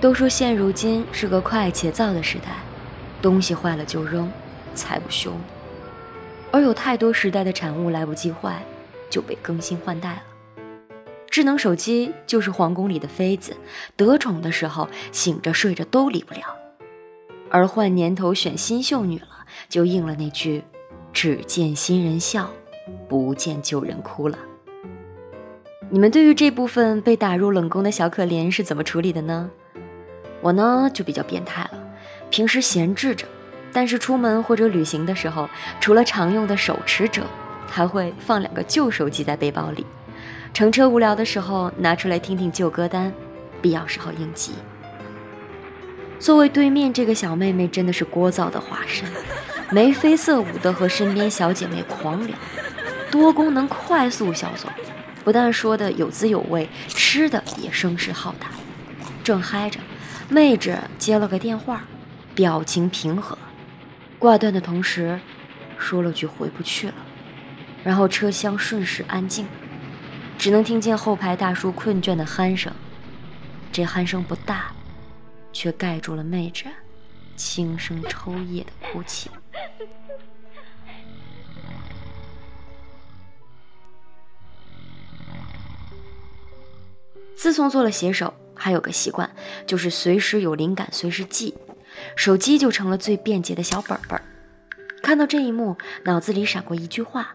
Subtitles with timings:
[0.00, 2.56] 都说现如今是个快且造的时代，
[3.20, 4.32] 东西坏了就扔，
[4.74, 5.32] 才不修。
[6.50, 8.62] 而有太多时代的产物来不及坏，
[9.10, 10.22] 就被更新换代了。
[11.28, 13.54] 智能手机就是皇宫里的妃子，
[13.94, 16.40] 得宠的时候醒着睡着都离不了。
[17.50, 19.28] 而换年头选新秀女了，
[19.68, 20.64] 就应了那句
[21.12, 22.50] “只见新人笑，
[23.06, 24.38] 不见旧人哭”了。
[25.90, 29.50] 你们对于这部分被打入冷宫的小可怜是怎么处理的呢？
[30.40, 31.78] 我呢就比较变态了，
[32.30, 33.26] 平时闲置着，
[33.72, 35.48] 但是出门或者旅行的时候，
[35.80, 37.24] 除了常用的手持者，
[37.68, 39.84] 还会放两个旧手机在背包里。
[40.52, 43.12] 乘车无聊的时候拿出来听听旧歌单，
[43.62, 44.52] 必要时候应急。
[46.18, 49.08] 作为对面这个小妹妹，真的是聒噪的化身，
[49.70, 52.36] 眉飞色舞的和身边小姐妹狂聊，
[53.10, 54.68] 多功能快速销售，
[55.22, 58.48] 不但说的有滋有味，吃的也声势浩大。
[59.22, 59.78] 正嗨着，
[60.30, 61.82] 妹纸接了个电话，
[62.36, 63.36] 表情平和，
[64.16, 65.18] 挂断的同时
[65.76, 66.94] 说了句回不去了，
[67.82, 69.44] 然后车厢瞬时安静。
[70.38, 72.72] 只能听见后排大叔困倦的鼾声，
[73.72, 74.72] 这鼾声不大，
[75.52, 76.66] 却盖住了妹纸
[77.34, 79.28] 轻声抽噎的哭泣。
[87.36, 89.30] 自从做了写手，还有个习惯，
[89.66, 91.54] 就是随时有灵感随时记，
[92.14, 94.20] 手机就成了最便捷的小本本。
[95.02, 97.34] 看到这一幕，脑子里闪过一句话。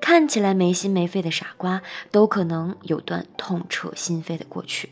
[0.00, 4.90] 看起来没心没肺的傻瓜，都可能有段痛彻心扉的过去。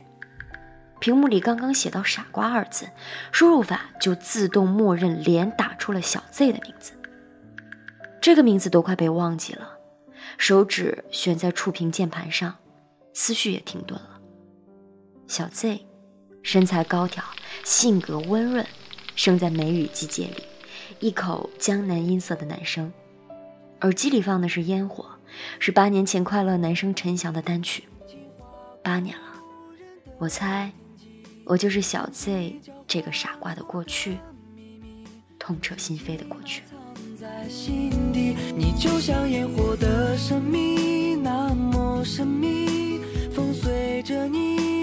[1.00, 2.88] 屏幕里刚刚写到“傻瓜”二字，
[3.32, 6.92] 输入法就自动默认连打出了小 Z 的名字。
[8.20, 9.78] 这个名字都快被忘记了，
[10.38, 12.56] 手指悬在触屏键盘上，
[13.14, 14.15] 思绪也停顿了。
[15.28, 15.80] 小 Z，
[16.42, 17.22] 身材高挑，
[17.64, 18.64] 性格温润，
[19.16, 20.44] 生在梅雨季节里，
[21.00, 22.92] 一口江南音色的男生。
[23.80, 25.04] 耳机里放的是烟火，
[25.58, 27.84] 是八年前快乐男生陈翔的单曲。
[28.84, 29.24] 八年了，
[30.18, 30.70] 我猜，
[31.44, 34.18] 我就是小 Z 这个傻瓜的过去，
[35.40, 36.62] 痛彻心扉的过去。
[38.56, 43.00] 你就像烟火的神秘，那么神秘，
[43.34, 44.75] 风随着你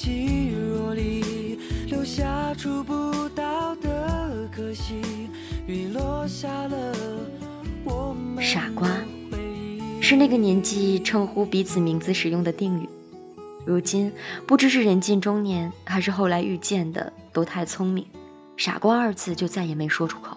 [0.00, 4.94] 若即若离，留下触不到的可惜，
[5.66, 6.96] 雨落下了。
[8.40, 8.88] 傻瓜，
[10.00, 12.88] 是那个年纪称呼彼此名字使用的定语。
[13.66, 14.10] 如今
[14.46, 18.06] 不知是人近中年，还是后来遇见的都太聪明，
[18.56, 20.34] 傻瓜二字就再也没说出口。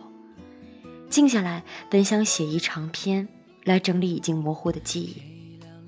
[1.09, 3.29] 静下来，本想写一长篇
[3.63, 5.21] 来整理已经模糊的记忆，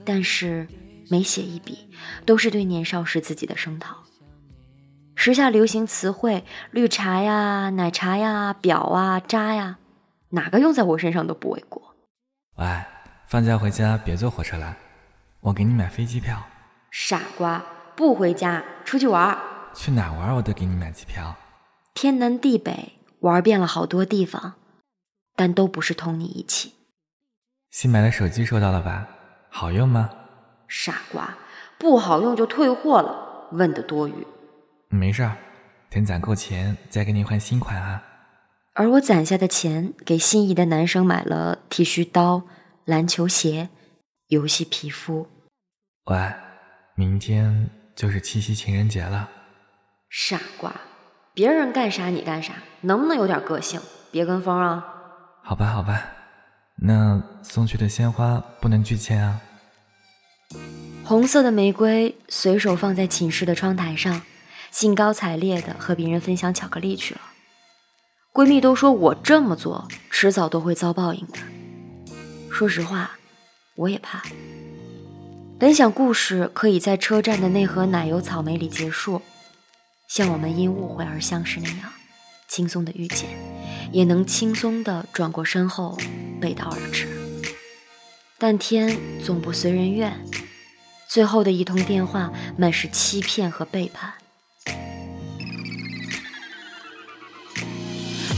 [0.05, 0.65] 但是
[1.09, 1.89] 每写一笔，
[2.25, 3.97] 都是对年少时自己的声讨。
[5.16, 9.77] 时下流行词汇，绿茶呀、奶茶呀、表啊、渣呀。
[10.29, 11.95] 哪个用在我身上都不为过。
[12.57, 12.66] 喂，
[13.27, 14.75] 放假回家别坐火车了，
[15.39, 16.43] 我给你买飞机票。
[16.91, 17.63] 傻瓜，
[17.95, 19.37] 不回家，出去玩。
[19.73, 21.35] 去哪玩我都给你买机票。
[21.93, 24.55] 天南地北玩遍了好多地方，
[25.35, 26.73] 但都不是同你一起。
[27.72, 29.07] 新买的手机收到了吧？
[29.49, 30.09] 好用吗？
[30.67, 31.37] 傻瓜，
[31.77, 34.27] 不好用就退货了，问的多余。
[34.89, 35.37] 没事儿，
[35.89, 38.03] 等攒够钱再给你换新款啊。
[38.73, 42.43] 而我攒下的钱，给心仪的男生买了剃须刀、
[42.83, 43.69] 篮球鞋、
[44.27, 45.27] 游戏皮肤。
[46.05, 46.33] 喂，
[46.95, 49.29] 明天就是七夕情人节了。
[50.09, 50.73] 傻瓜，
[51.33, 53.79] 别人干啥你干啥，能不能有点个性？
[54.11, 54.85] 别跟风啊！
[55.43, 56.01] 好吧，好吧，
[56.77, 59.41] 那送去的鲜花不能拒签啊。
[61.07, 64.23] 红色的玫瑰随手放在寝室的窗台上，
[64.71, 67.21] 兴高采烈地和别人分享巧克力去了。
[68.33, 71.38] 闺蜜都说我这么做，迟早都会遭报应的。
[72.49, 73.11] 说实话，
[73.75, 74.23] 我也怕。
[75.59, 79.22] 本想故事可以在车站的那盒奶油草莓里结束，
[80.07, 81.93] 像我们因误会而相识那样，
[82.47, 83.29] 轻松的遇见，
[83.91, 85.96] 也能轻松的转过身后
[86.41, 87.07] 背道而驰。
[88.40, 90.11] 但天总不随人愿，
[91.16, 94.12] 最后的一通电话满是欺骗和背叛。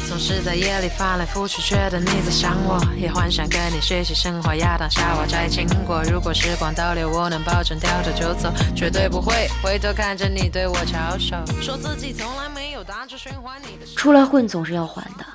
[0.08, 6.04] 总是在夜里翻来覆去，觉得你在想我，也幻想跟你学习生活，亚当夏娃摘青果。
[6.04, 11.36] 如果时光倒流，我能保证掉头就走，绝对不会回头看着你对我翘首。
[11.60, 12.86] 说自己从来没有
[13.18, 13.88] 循环你的。
[13.96, 15.26] 出来混总是要还的。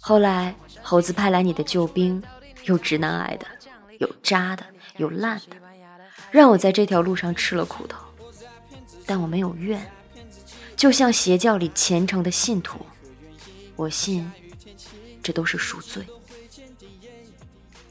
[0.00, 2.22] 后来猴子派来你的救兵，
[2.64, 3.46] 有直男癌的，
[4.00, 4.64] 有渣的，
[4.96, 5.56] 有烂的，
[6.34, 7.96] 让我在这条路上吃了苦头，
[9.06, 9.88] 但我没有怨。
[10.74, 12.80] 就像邪教里虔诚的信徒。
[13.76, 14.28] 我信，
[15.22, 16.04] 这都是赎罪。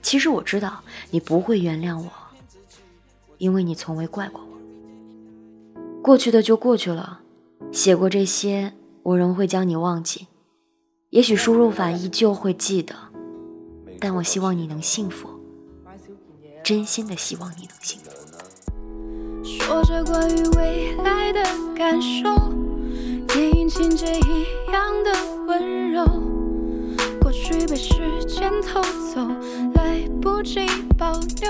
[0.01, 2.11] 其实我知道你不会原谅我，
[3.37, 6.01] 因为你从未怪过我。
[6.01, 7.21] 过去的就过去了，
[7.71, 8.73] 写过这些，
[9.03, 10.27] 我仍会将你忘记。
[11.11, 12.93] 也许输入法依旧会记得，
[14.01, 15.29] 但我希望你能幸福，
[16.61, 18.11] 真心的希望你能幸福。
[19.65, 21.39] 说着关于未来的
[21.73, 22.35] 感受，
[23.29, 25.11] 电影情节一样的
[25.47, 26.05] 温柔，
[27.21, 28.81] 过去被时间偷
[29.13, 29.25] 走。
[29.73, 30.67] 来不及
[30.97, 31.49] 保留，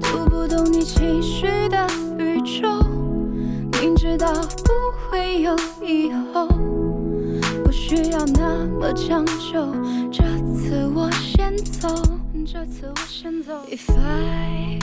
[0.00, 1.86] 读不懂你情绪的
[2.18, 2.68] 宇宙，
[3.80, 4.72] 明知道不
[5.08, 6.48] 会有以后，
[7.64, 9.64] 不需要那么将就。
[10.10, 11.88] 这次我先走，
[12.44, 13.52] 这次我先走。
[13.70, 14.78] If I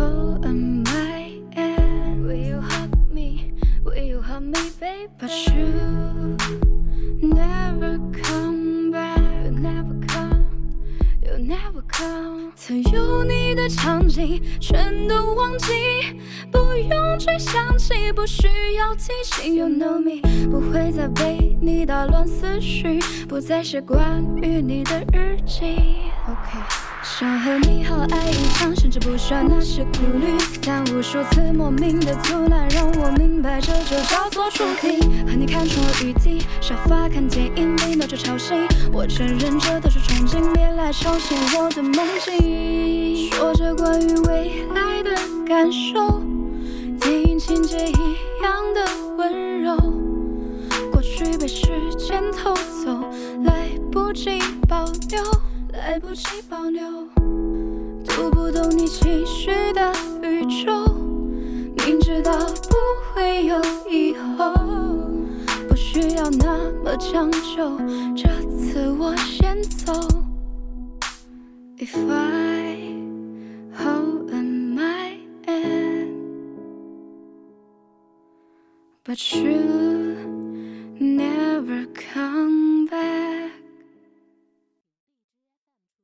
[0.00, 3.52] hold my hand, will you hug me?
[3.84, 5.08] Will you hug me, baby?
[5.18, 6.36] But you
[7.20, 9.18] never come back.
[11.40, 15.72] Never come，曾有你的场景全都忘记，
[16.52, 19.54] 不用去想起，不需要提醒。
[19.54, 25.76] You know me，不会再被你打乱思绪，不再写关于你的日记。
[26.28, 26.89] OK。
[27.02, 30.34] 想和你好爱一场，甚至不需要那些顾虑。
[30.64, 35.00] 但无数次莫名的阻拦，让我明白这就叫做注定。
[35.26, 38.56] 和你看错雨滴，沙发看电影，没闹着吵醒。
[38.92, 43.30] 我承认这都是憧憬，别来吵醒我的梦境。
[43.30, 45.10] 说着关于未来的
[45.46, 46.22] 感受，
[47.00, 48.84] 电影情节一样的
[49.16, 49.74] 温柔。
[50.92, 51.66] 过去被时
[51.98, 52.54] 间偷
[52.84, 53.00] 走，
[53.44, 54.38] 来不及
[54.68, 55.49] 保留。
[55.80, 56.82] 来不及保留，
[58.04, 59.90] 读不懂你情绪的
[60.22, 60.92] 宇宙，
[61.78, 62.76] 明知道不
[63.14, 63.58] 会有
[63.90, 64.52] 以后，
[65.66, 67.78] 不需要那么将就。
[68.14, 69.92] 这次我先走。
[71.78, 72.94] If I
[73.74, 75.16] hold my
[75.46, 76.10] hand,
[79.02, 79.99] but you.